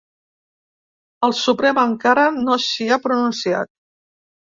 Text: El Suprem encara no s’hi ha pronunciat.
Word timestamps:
El 1.27 1.35
Suprem 1.39 1.79
encara 1.81 2.23
no 2.37 2.55
s’hi 2.69 2.89
ha 2.89 2.99
pronunciat. 3.05 3.71